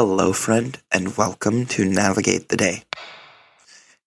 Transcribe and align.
Hello, 0.00 0.32
friend, 0.32 0.80
and 0.92 1.16
welcome 1.16 1.66
to 1.66 1.84
Navigate 1.84 2.50
the 2.50 2.56
Day. 2.56 2.84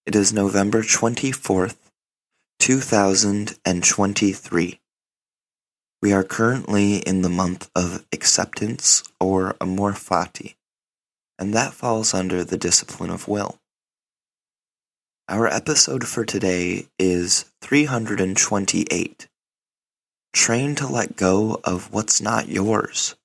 It 0.06 0.16
is 0.16 0.32
November 0.32 0.84
24th, 0.84 1.76
2023. 2.60 4.80
We 6.02 6.14
are 6.14 6.24
currently 6.24 7.00
in 7.00 7.24
the 7.24 7.30
month 7.30 7.70
of 7.76 8.06
acceptance 8.14 9.04
or 9.20 9.58
amor 9.60 9.92
fati, 9.92 10.56
and 11.38 11.54
that 11.54 11.74
falls 11.74 12.14
under 12.14 12.46
the 12.46 12.58
discipline 12.58 13.10
of 13.10 13.28
will. 13.28 13.60
Our 15.28 15.46
episode 15.46 16.08
for 16.08 16.24
today 16.24 16.88
is 16.98 17.52
328 17.64 19.28
Train 20.32 20.76
to 20.76 20.88
let 20.88 21.18
go 21.18 21.60
of 21.66 21.92
what's 21.92 22.22
not 22.22 22.48
yours. 22.48 23.18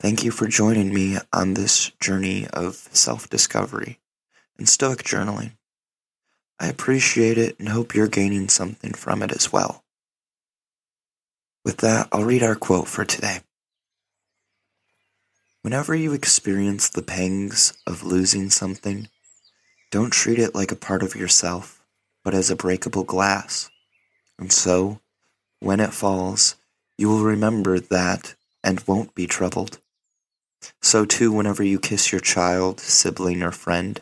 Thank 0.00 0.22
you 0.22 0.30
for 0.30 0.46
joining 0.46 0.94
me 0.94 1.18
on 1.32 1.54
this 1.54 1.90
journey 2.00 2.46
of 2.52 2.76
self 2.92 3.28
discovery 3.28 3.98
and 4.56 4.68
Stoic 4.68 5.02
journaling. 5.02 5.56
I 6.60 6.68
appreciate 6.68 7.36
it 7.36 7.58
and 7.58 7.68
hope 7.68 7.96
you're 7.96 8.06
gaining 8.06 8.48
something 8.48 8.92
from 8.92 9.24
it 9.24 9.32
as 9.32 9.52
well. 9.52 9.82
With 11.64 11.78
that, 11.78 12.08
I'll 12.12 12.22
read 12.22 12.44
our 12.44 12.54
quote 12.54 12.86
for 12.86 13.04
today. 13.04 13.40
Whenever 15.62 15.96
you 15.96 16.12
experience 16.12 16.88
the 16.88 17.02
pangs 17.02 17.72
of 17.84 18.04
losing 18.04 18.50
something, 18.50 19.08
don't 19.90 20.12
treat 20.12 20.38
it 20.38 20.54
like 20.54 20.70
a 20.70 20.76
part 20.76 21.02
of 21.02 21.16
yourself, 21.16 21.84
but 22.22 22.34
as 22.34 22.50
a 22.50 22.56
breakable 22.56 23.02
glass. 23.02 23.68
And 24.38 24.52
so, 24.52 25.00
when 25.58 25.80
it 25.80 25.92
falls, 25.92 26.54
you 26.96 27.08
will 27.08 27.24
remember 27.24 27.80
that 27.80 28.36
and 28.62 28.82
won't 28.86 29.16
be 29.16 29.26
troubled. 29.26 29.80
So, 30.82 31.04
too, 31.04 31.32
whenever 31.32 31.62
you 31.62 31.78
kiss 31.78 32.12
your 32.12 32.20
child, 32.20 32.80
sibling, 32.80 33.42
or 33.42 33.52
friend, 33.52 34.00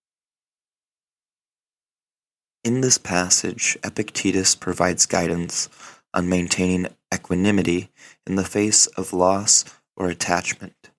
In 2.63 2.81
this 2.81 2.97
passage, 2.97 3.77
Epictetus 3.83 4.55
provides 4.55 5.05
guidance 5.05 5.69
on 6.15 6.29
maintaining 6.29 6.87
equanimity 7.13 7.91
in 8.25 8.37
the 8.37 8.45
face 8.45 8.87
of 8.87 9.13
loss 9.13 9.65
or 9.97 10.09
attachment. 10.09 10.91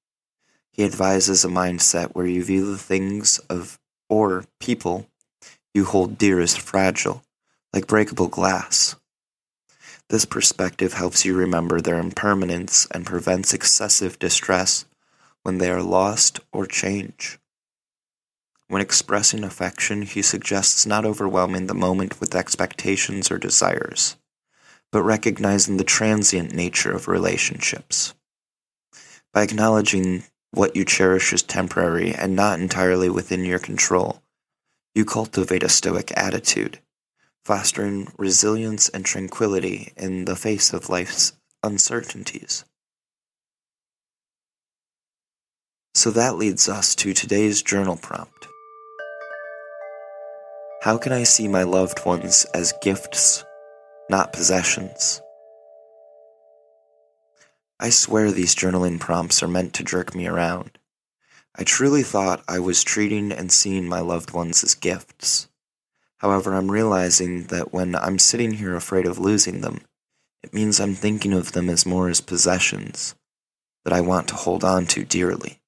He 0.74 0.84
advises 0.84 1.46
a 1.46 1.48
mindset 1.48 2.08
where 2.08 2.28
you 2.28 2.44
view 2.44 2.70
the 2.70 2.78
things 2.78 3.40
of 3.50 3.80
or 4.10 4.44
people 4.60 5.08
you 5.74 5.86
hold 5.86 6.18
dear 6.18 6.42
as 6.42 6.58
fragile, 6.58 7.24
like 7.72 7.88
breakable 7.88 8.28
glass. 8.28 8.98
This 10.10 10.26
perspective 10.26 10.94
helps 10.94 11.24
you 11.24 11.36
remember 11.36 11.80
their 11.80 12.00
impermanence 12.00 12.88
and 12.92 13.06
prevents 13.06 13.54
excessive 13.54 14.18
distress 14.18 14.86
when 15.44 15.60
they 15.60 15.70
are 15.70 15.84
lost 15.84 16.40
or 16.52 16.66
change. 16.66 17.38
When 18.68 18.82
expressing 18.82 19.44
affection, 19.44 20.02
he 20.02 20.24
suggests 20.24 20.86
not 20.86 21.06
overwhelming 21.06 21.68
the 21.68 21.76
moment 21.76 22.20
with 22.20 22.34
expectations 22.34 23.30
or 23.30 23.38
desires, 23.38 24.16
but 24.92 25.04
recognizing 25.04 25.78
the 25.78 25.84
transient 25.84 26.54
nature 26.54 26.92
of 26.92 27.08
relationships. 27.08 28.16
By 29.32 29.44
acknowledging 29.44 30.24
what 30.52 30.76
you 30.76 30.86
cherish 30.86 31.34
is 31.34 31.44
temporary 31.44 32.14
and 32.16 32.36
not 32.36 32.60
entirely 32.60 33.10
within 33.10 33.46
your 33.46 33.60
control, 33.60 34.24
you 34.96 35.06
cultivate 35.06 35.62
a 35.62 35.70
stoic 35.70 36.12
attitude 36.18 36.80
fostering 37.50 38.08
resilience 38.20 38.90
and 38.90 39.04
tranquility 39.04 39.92
in 39.98 40.26
the 40.26 40.36
face 40.36 40.72
of 40.72 40.88
life's 40.88 41.34
uncertainties. 41.64 42.64
So 45.96 46.12
that 46.12 46.36
leads 46.36 46.70
us 46.70 46.94
to 46.98 47.12
today's 47.12 47.64
journal 47.64 47.98
prompt. 47.98 48.48
How 50.84 51.00
can 51.00 51.12
I 51.12 51.24
see 51.24 51.48
my 51.48 51.64
loved 51.64 52.06
ones 52.06 52.46
as 52.54 52.76
gifts, 52.84 53.44
not 54.12 54.32
possessions? 54.32 55.20
I 57.80 57.90
swear 57.90 58.32
these 58.32 58.54
journaling 58.54 59.00
prompts 59.00 59.42
are 59.42 59.48
meant 59.48 59.74
to 59.74 59.84
jerk 59.84 60.14
me 60.14 60.28
around. 60.28 60.78
I 61.56 61.64
truly 61.64 62.04
thought 62.04 62.44
I 62.48 62.60
was 62.60 62.84
treating 62.84 63.32
and 63.32 63.52
seeing 63.52 63.90
my 63.90 64.02
loved 64.02 64.34
ones 64.34 64.64
as 64.64 64.76
gifts. 64.76 65.49
However, 66.20 66.54
I'm 66.54 66.72
realizing 66.72 67.46
that 67.46 67.74
when 67.74 67.96
I'm 67.96 68.20
sitting 68.20 68.54
here 68.54 68.76
afraid 68.76 69.06
of 69.06 69.20
losing 69.20 69.62
them, 69.62 69.82
it 70.44 70.54
means 70.54 70.80
I'm 70.80 70.96
thinking 70.96 71.34
of 71.34 71.54
them 71.54 71.70
as 71.70 71.86
more 71.86 72.10
as 72.10 72.22
possessions 72.22 73.16
that 73.84 73.94
I 73.94 74.02
want 74.02 74.28
to 74.30 74.36
hold 74.36 74.64
on 74.64 74.86
to 74.88 75.04
dearly. 75.04 75.60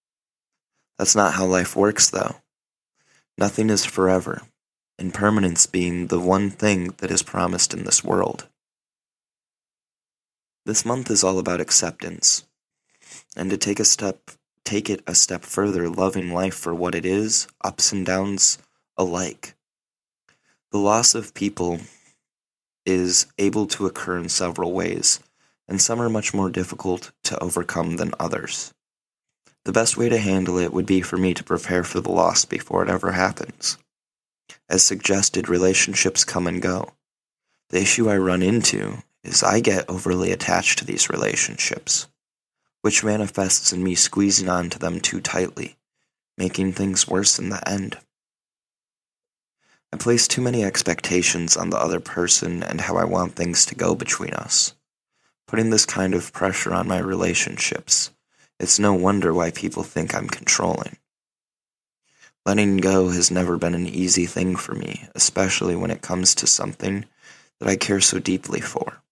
That's 0.97 1.15
not 1.15 1.33
how 1.33 1.45
life 1.45 1.75
works, 1.75 2.09
though. 2.09 2.35
Nothing 3.37 3.69
is 3.69 3.85
forever, 3.85 4.43
impermanence 4.99 5.65
being 5.65 6.07
the 6.07 6.19
one 6.19 6.49
thing 6.49 6.93
that 6.97 7.11
is 7.11 7.23
promised 7.23 7.73
in 7.73 7.85
this 7.85 8.03
world. 8.03 8.47
This 10.65 10.85
month 10.85 11.09
is 11.09 11.23
all 11.23 11.39
about 11.39 11.61
acceptance, 11.61 12.45
and 13.35 13.49
to 13.49 13.57
take 13.57 13.79
a 13.79 13.85
step 13.85 14.31
take 14.63 14.89
it 14.89 15.01
a 15.07 15.15
step 15.15 15.43
further, 15.43 15.89
loving 15.89 16.31
life 16.31 16.53
for 16.53 16.73
what 16.73 16.93
it 16.93 17.05
is, 17.05 17.47
ups 17.63 17.91
and 17.91 18.05
downs 18.05 18.57
alike. 18.95 19.55
The 20.71 20.77
loss 20.77 21.15
of 21.15 21.33
people 21.33 21.81
is 22.85 23.27
able 23.37 23.67
to 23.67 23.85
occur 23.85 24.17
in 24.17 24.29
several 24.29 24.71
ways, 24.71 25.19
and 25.67 25.81
some 25.81 26.01
are 26.01 26.09
much 26.09 26.33
more 26.33 26.49
difficult 26.49 27.11
to 27.23 27.37
overcome 27.43 27.97
than 27.97 28.13
others. 28.17 28.73
The 29.65 29.73
best 29.73 29.97
way 29.97 30.07
to 30.07 30.17
handle 30.17 30.57
it 30.57 30.71
would 30.71 30.85
be 30.85 31.01
for 31.01 31.17
me 31.17 31.33
to 31.33 31.43
prepare 31.43 31.83
for 31.83 31.99
the 31.99 32.11
loss 32.11 32.45
before 32.45 32.83
it 32.83 32.89
ever 32.89 33.11
happens. 33.11 33.77
As 34.69 34.81
suggested, 34.81 35.49
relationships 35.49 36.23
come 36.23 36.47
and 36.47 36.61
go. 36.61 36.93
The 37.69 37.81
issue 37.81 38.09
I 38.09 38.17
run 38.17 38.41
into 38.41 39.03
is 39.25 39.43
I 39.43 39.59
get 39.59 39.89
overly 39.89 40.31
attached 40.31 40.79
to 40.79 40.85
these 40.85 41.09
relationships, 41.09 42.07
which 42.81 43.03
manifests 43.03 43.73
in 43.73 43.83
me 43.83 43.95
squeezing 43.95 44.47
onto 44.47 44.79
them 44.79 45.01
too 45.01 45.19
tightly, 45.19 45.75
making 46.37 46.71
things 46.73 47.09
worse 47.09 47.37
in 47.37 47.49
the 47.49 47.67
end. 47.69 47.97
I 49.93 49.97
place 49.97 50.27
too 50.27 50.41
many 50.41 50.63
expectations 50.63 51.57
on 51.57 51.69
the 51.69 51.77
other 51.77 51.99
person 51.99 52.63
and 52.63 52.81
how 52.81 52.95
I 52.95 53.03
want 53.03 53.35
things 53.35 53.65
to 53.65 53.75
go 53.75 53.93
between 53.93 54.33
us. 54.33 54.73
Putting 55.47 55.69
this 55.69 55.85
kind 55.85 56.13
of 56.13 56.31
pressure 56.31 56.73
on 56.73 56.87
my 56.87 56.99
relationships, 56.99 58.11
it's 58.59 58.79
no 58.79 58.93
wonder 58.93 59.33
why 59.33 59.51
people 59.51 59.83
think 59.83 60.15
I'm 60.15 60.27
controlling. 60.27 60.97
Letting 62.45 62.77
go 62.77 63.09
has 63.09 63.29
never 63.29 63.57
been 63.57 63.75
an 63.75 63.85
easy 63.85 64.25
thing 64.25 64.55
for 64.55 64.73
me, 64.73 65.07
especially 65.13 65.75
when 65.75 65.91
it 65.91 66.01
comes 66.01 66.33
to 66.35 66.47
something 66.47 67.05
that 67.59 67.69
I 67.69 67.75
care 67.75 67.99
so 67.99 68.17
deeply 68.17 68.61
for. 68.61 69.03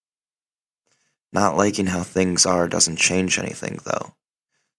Not 1.32 1.56
liking 1.56 1.86
how 1.86 2.02
things 2.02 2.46
are 2.46 2.68
doesn't 2.68 2.96
change 2.96 3.38
anything, 3.38 3.78
though. 3.84 4.14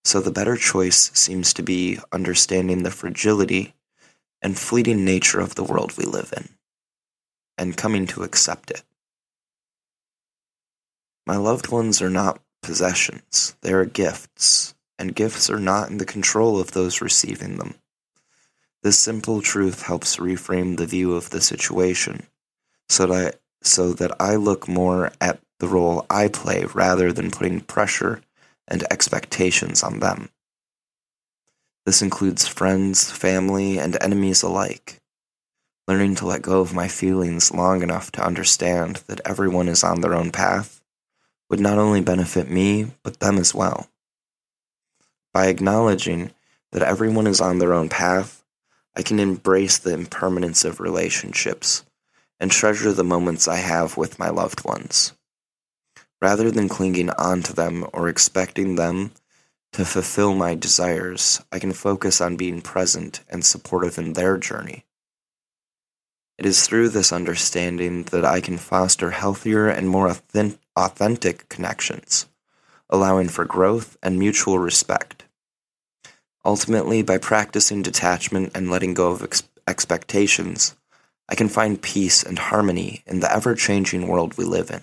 So 0.03 0.19
the 0.19 0.31
better 0.31 0.57
choice 0.57 1.11
seems 1.13 1.53
to 1.53 1.63
be 1.63 1.99
understanding 2.11 2.83
the 2.83 2.91
fragility 2.91 3.73
and 4.41 4.57
fleeting 4.57 5.05
nature 5.05 5.39
of 5.39 5.55
the 5.55 5.63
world 5.63 5.97
we 5.97 6.03
live 6.03 6.33
in, 6.35 6.49
and 7.57 7.77
coming 7.77 8.07
to 8.07 8.23
accept 8.23 8.71
it. 8.71 8.83
My 11.25 11.37
loved 11.37 11.69
ones 11.69 12.01
are 12.01 12.09
not 12.09 12.41
possessions, 12.63 13.55
they 13.61 13.73
are 13.73 13.85
gifts, 13.85 14.73
and 14.97 15.15
gifts 15.15 15.49
are 15.49 15.59
not 15.59 15.89
in 15.89 15.97
the 15.97 16.05
control 16.05 16.59
of 16.59 16.71
those 16.71 17.01
receiving 17.01 17.57
them. 17.57 17.75
This 18.83 18.97
simple 18.97 19.41
truth 19.41 19.83
helps 19.83 20.17
reframe 20.17 20.77
the 20.77 20.87
view 20.87 21.13
of 21.13 21.29
the 21.29 21.41
situation 21.41 22.23
so 22.89 23.05
that, 23.07 23.39
so 23.61 23.93
that 23.93 24.19
I 24.19 24.35
look 24.35 24.67
more 24.67 25.11
at 25.21 25.39
the 25.59 25.67
role 25.67 26.05
I 26.09 26.27
play 26.27 26.65
rather 26.73 27.13
than 27.13 27.29
putting 27.29 27.61
pressure 27.61 28.21
and 28.67 28.83
expectations 28.91 29.83
on 29.83 29.99
them. 29.99 30.29
This 31.85 32.01
includes 32.01 32.47
friends, 32.47 33.11
family, 33.11 33.79
and 33.79 33.97
enemies 34.01 34.43
alike. 34.43 35.01
Learning 35.87 36.13
to 36.15 36.27
let 36.27 36.43
go 36.43 36.61
of 36.61 36.73
my 36.73 36.87
feelings 36.87 37.51
long 37.51 37.81
enough 37.81 38.11
to 38.11 38.25
understand 38.25 38.97
that 39.07 39.21
everyone 39.25 39.67
is 39.67 39.83
on 39.83 40.01
their 40.01 40.13
own 40.13 40.31
path 40.31 40.81
would 41.49 41.59
not 41.59 41.77
only 41.77 41.99
benefit 41.99 42.49
me, 42.49 42.87
but 43.03 43.19
them 43.19 43.37
as 43.37 43.53
well. 43.53 43.89
By 45.33 45.47
acknowledging 45.47 46.31
that 46.71 46.83
everyone 46.83 47.27
is 47.27 47.41
on 47.41 47.59
their 47.59 47.73
own 47.73 47.89
path, 47.89 48.43
I 48.95 49.01
can 49.01 49.19
embrace 49.19 49.77
the 49.77 49.93
impermanence 49.93 50.63
of 50.63 50.79
relationships 50.79 51.83
and 52.39 52.51
treasure 52.51 52.93
the 52.93 53.03
moments 53.03 53.47
I 53.47 53.57
have 53.57 53.97
with 53.97 54.19
my 54.19 54.29
loved 54.29 54.63
ones. 54.65 55.13
Rather 56.21 56.51
than 56.51 56.69
clinging 56.69 57.09
on 57.11 57.41
to 57.43 57.53
them 57.53 57.85
or 57.91 58.07
expecting 58.07 58.75
them 58.75 59.11
to 59.73 59.85
fulfill 59.85 60.35
my 60.35 60.53
desires, 60.53 61.41
I 61.51 61.59
can 61.59 61.71
focus 61.71 62.19
on 62.19 62.35
being 62.35 62.61
present 62.61 63.21
and 63.29 63.45
supportive 63.45 63.97
in 63.97 64.13
their 64.13 64.37
journey. 64.37 64.85
It 66.37 66.45
is 66.45 66.65
through 66.65 66.89
this 66.89 67.13
understanding 67.13 68.03
that 68.05 68.25
I 68.25 68.41
can 68.41 68.57
foster 68.57 69.11
healthier 69.11 69.67
and 69.67 69.87
more 69.87 70.13
authentic 70.75 71.47
connections, 71.49 72.25
allowing 72.89 73.29
for 73.29 73.45
growth 73.45 73.97
and 74.03 74.19
mutual 74.19 74.59
respect. 74.59 75.23
Ultimately, 76.43 77.03
by 77.03 77.17
practicing 77.19 77.81
detachment 77.81 78.51
and 78.55 78.71
letting 78.71 78.93
go 78.93 79.11
of 79.11 79.23
ex- 79.23 79.43
expectations, 79.67 80.75
I 81.29 81.35
can 81.35 81.47
find 81.47 81.81
peace 81.81 82.23
and 82.23 82.37
harmony 82.37 83.03
in 83.05 83.21
the 83.21 83.33
ever 83.33 83.55
changing 83.55 84.07
world 84.07 84.37
we 84.37 84.43
live 84.43 84.69
in. 84.71 84.81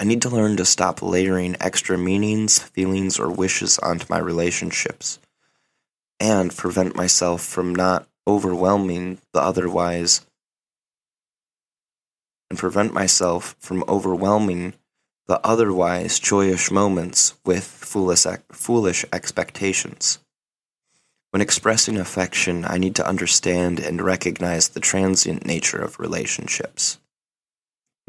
I 0.00 0.04
need 0.04 0.22
to 0.22 0.30
learn 0.30 0.56
to 0.56 0.64
stop 0.64 1.02
layering 1.02 1.56
extra 1.60 1.98
meanings, 1.98 2.58
feelings, 2.58 3.18
or 3.18 3.30
wishes 3.30 3.78
onto 3.80 4.06
my 4.08 4.16
relationships, 4.16 5.18
and 6.18 6.56
prevent 6.56 6.96
myself 6.96 7.42
from 7.42 7.74
not 7.74 8.08
overwhelming 8.26 9.18
the 9.34 9.40
otherwise 9.40 10.22
and 12.48 12.58
prevent 12.58 12.94
myself 12.94 13.54
from 13.58 13.84
overwhelming 13.86 14.72
the 15.28 15.40
otherwise 15.46 16.18
joyous 16.18 16.70
moments 16.70 17.34
with 17.44 17.64
foolish, 17.64 18.26
foolish 18.50 19.04
expectations. 19.12 20.18
When 21.30 21.42
expressing 21.42 21.98
affection, 21.98 22.64
I 22.64 22.78
need 22.78 22.96
to 22.96 23.06
understand 23.06 23.78
and 23.78 24.00
recognize 24.00 24.70
the 24.70 24.80
transient 24.80 25.44
nature 25.46 25.80
of 25.80 26.00
relationships. 26.00 26.98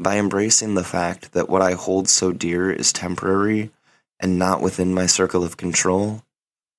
By 0.02 0.18
embracing 0.18 0.74
the 0.74 0.82
fact 0.82 1.30
that 1.30 1.48
what 1.48 1.62
I 1.62 1.74
hold 1.74 2.08
so 2.08 2.32
dear 2.32 2.72
is 2.72 2.92
temporary 2.92 3.70
and 4.18 4.36
not 4.36 4.60
within 4.60 4.92
my 4.92 5.06
circle 5.06 5.44
of 5.44 5.56
control, 5.56 6.24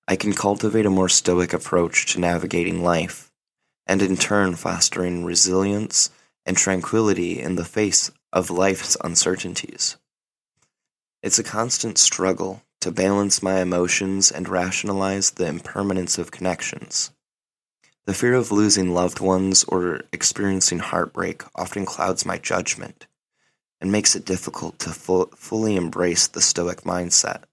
I 0.05 0.17
can 0.17 0.33
cultivate 0.33 0.85
a 0.85 0.89
more 0.89 1.07
stoic 1.07 1.53
approach 1.53 2.05
to 2.07 2.19
navigating 2.19 2.83
life, 2.83 3.31
and 3.87 4.01
in 4.01 4.17
turn 4.17 4.55
fostering 4.55 5.23
resilience 5.23 6.09
and 6.45 6.57
tranquility 6.57 7.39
in 7.39 7.55
the 7.55 7.63
face 7.63 8.11
of 8.33 8.49
life's 8.49 8.97
uncertainties. 9.01 9.95
It's 11.21 11.39
a 11.39 11.43
constant 11.43 11.97
struggle 11.97 12.61
to 12.81 12.91
balance 12.91 13.41
my 13.41 13.61
emotions 13.61 14.31
and 14.31 14.49
rationalize 14.49 15.31
the 15.31 15.47
impermanence 15.47 16.17
of 16.17 16.31
connections. 16.31 17.11
The 18.03 18.13
fear 18.13 18.33
of 18.33 18.51
losing 18.51 18.93
loved 18.93 19.21
ones 19.21 19.63
or 19.63 20.01
experiencing 20.11 20.79
heartbreak 20.79 21.43
often 21.55 21.85
clouds 21.85 22.25
my 22.25 22.37
judgment 22.37 23.07
and 23.83 23.91
makes 23.91 24.15
it 24.15 24.23
difficult 24.23 24.79
to 24.79 24.91
fu- 24.91 25.29
fully 25.35 25.75
embrace 25.75 26.27
the 26.27 26.39
Stoic 26.39 26.83
mindset. 26.83 27.43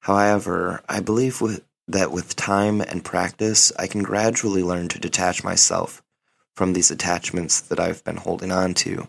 However, 0.00 0.82
I 0.88 0.98
believe 0.98 1.40
with, 1.40 1.62
that 1.86 2.10
with 2.10 2.34
time 2.34 2.80
and 2.80 3.04
practice, 3.04 3.72
I 3.78 3.86
can 3.86 4.02
gradually 4.02 4.64
learn 4.64 4.88
to 4.88 4.98
detach 4.98 5.44
myself 5.44 6.02
from 6.56 6.72
these 6.72 6.90
attachments 6.90 7.60
that 7.60 7.78
I've 7.78 8.02
been 8.02 8.16
holding 8.16 8.50
on 8.50 8.74
to 8.74 9.06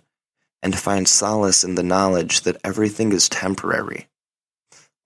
and 0.61 0.77
find 0.77 1.07
solace 1.07 1.63
in 1.63 1.73
the 1.73 1.81
knowledge 1.81 2.41
that 2.41 2.61
everything 2.63 3.13
is 3.13 3.27
temporary. 3.27 4.07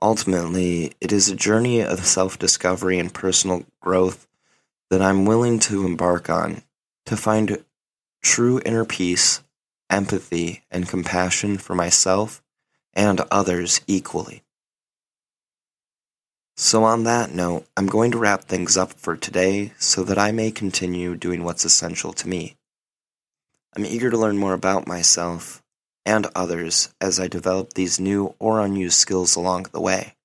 Ultimately, 0.02 0.96
it 1.00 1.14
is 1.14 1.30
a 1.30 1.36
journey 1.36 1.80
of 1.80 2.06
self 2.06 2.38
discovery 2.38 3.00
and 3.00 3.14
personal 3.14 3.64
growth 3.80 4.28
that 4.90 5.02
I'm 5.02 5.24
willing 5.24 5.60
to 5.60 5.86
embark 5.86 6.30
on 6.30 6.64
to 7.06 7.16
find 7.16 7.64
true 8.22 8.60
inner 8.66 8.84
peace, 8.84 9.42
empathy, 9.96 10.62
and 10.70 10.90
compassion 10.90 11.58
for 11.58 11.74
myself 11.74 12.44
and 12.94 13.22
others 13.32 13.80
equally. 13.88 14.44
So, 16.58 16.84
on 16.84 17.06
that 17.06 17.32
note, 17.32 17.66
I'm 17.78 17.88
going 17.88 18.12
to 18.12 18.18
wrap 18.18 18.44
things 18.44 18.76
up 18.76 18.92
for 18.92 19.16
today 19.16 19.72
so 19.80 20.04
that 20.04 20.18
I 20.18 20.34
may 20.34 20.52
continue 20.52 21.16
doing 21.16 21.46
what's 21.46 21.64
essential 21.64 22.12
to 22.14 22.28
me. 22.28 22.58
I'm 23.76 23.86
eager 23.86 24.10
to 24.10 24.18
learn 24.18 24.38
more 24.38 24.54
about 24.54 24.86
myself 24.86 25.64
and 26.06 26.28
others 26.36 26.94
as 27.00 27.18
I 27.18 27.30
develop 27.30 27.74
these 27.74 28.00
new 28.00 28.36
or 28.38 28.60
unused 28.60 28.98
skills 28.98 29.38
along 29.38 29.68
the 29.72 29.82
way. 29.82 30.16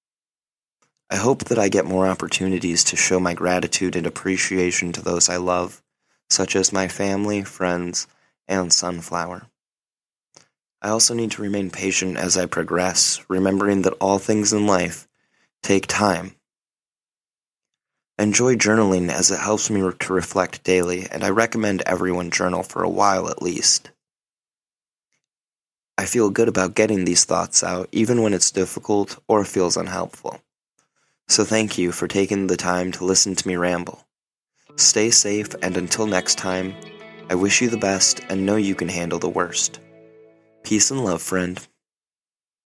I 1.09 1.17
hope 1.17 1.45
that 1.45 1.59
I 1.59 1.69
get 1.69 1.85
more 1.85 2.09
opportunities 2.09 2.83
to 2.85 2.97
show 2.97 3.21
my 3.21 3.35
gratitude 3.35 3.95
and 3.95 4.07
appreciation 4.07 4.93
to 4.93 5.03
those 5.03 5.29
I 5.29 5.37
love, 5.37 5.81
such 6.29 6.55
as 6.57 6.73
my 6.73 6.87
family, 6.89 7.43
friends, 7.43 8.09
and 8.47 8.73
Sunflower. 8.73 9.50
I 10.83 10.89
also 10.89 11.13
need 11.15 11.33
to 11.33 11.43
remain 11.43 11.71
patient 11.71 12.17
as 12.17 12.37
I 12.37 12.47
progress, 12.47 13.21
remembering 13.29 13.83
that 13.83 13.97
all 14.01 14.19
things 14.19 14.53
in 14.53 14.67
life 14.67 15.07
take 15.63 15.87
time. 15.87 16.37
Enjoy 18.19 18.55
journaling 18.55 19.11
as 19.11 19.31
it 19.31 19.41
helps 19.41 19.71
me 19.71 19.81
to 19.81 20.13
reflect 20.13 20.65
daily, 20.65 21.07
and 21.11 21.23
I 21.25 21.31
recommend 21.31 21.83
everyone 21.83 22.31
journal 22.31 22.63
for 22.63 22.83
a 22.83 22.89
while 22.89 23.29
at 23.29 23.43
least. 23.43 23.91
I 25.99 26.07
feel 26.07 26.31
good 26.31 26.49
about 26.49 26.75
getting 26.75 27.05
these 27.05 27.25
thoughts 27.25 27.63
out, 27.63 27.89
even 27.93 28.23
when 28.23 28.33
it's 28.33 28.51
difficult 28.51 29.19
or 29.29 29.45
feels 29.45 29.77
unhelpful. 29.77 30.41
So 31.29 31.45
thank 31.45 31.77
you 31.77 31.93
for 31.93 32.09
taking 32.09 32.47
the 32.47 32.57
time 32.57 32.91
to 32.93 33.05
listen 33.05 33.35
to 33.35 33.49
me 33.49 33.57
ramble. 33.57 34.07
Stay 34.77 35.11
safe, 35.11 35.55
and 35.63 35.77
until 35.77 36.07
next 36.07 36.39
time, 36.39 36.75
I 37.29 37.35
wish 37.35 37.61
you 37.61 37.69
the 37.69 37.77
best 37.77 38.21
and 38.31 38.47
know 38.47 38.57
you 38.57 38.75
can 38.75 38.89
handle 38.89 39.19
the 39.19 39.29
worst. 39.29 39.79
Peace 40.63 40.91
and 40.91 41.05
love, 41.05 41.23
friend. 41.23 41.67